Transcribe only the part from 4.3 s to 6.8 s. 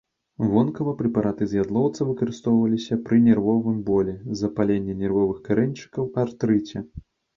запаленні нервовых карэньчыкаў, артрыце.